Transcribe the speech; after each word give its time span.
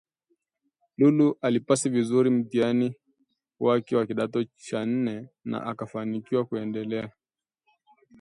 Lulu 0.97 1.37
alipasi 1.41 1.89
vizuri 1.89 2.29
mtihani 2.29 2.95
wake 3.59 3.95
wa 3.95 4.05
kidato 4.07 4.43
cha 4.43 4.85
nne 4.85 5.29
na 5.43 5.63
akafanikiwakuendelea 5.65 7.11